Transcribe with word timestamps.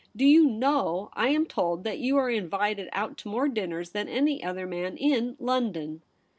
Do 0.15 0.25
you 0.25 0.45
know, 0.47 1.11
I 1.13 1.27
am 1.29 1.45
told 1.45 1.83
that 1.83 1.99
you 1.99 2.17
are 2.17 2.27
invited 2.31 2.89
out 2.91 3.17
to 3.17 3.29
more 3.29 3.47
dinners 3.47 3.91
than 3.91 4.07
any 4.09 4.43
other 4.43 4.65
man 4.65 4.97
in 4.97 5.35
London.' 5.37 6.01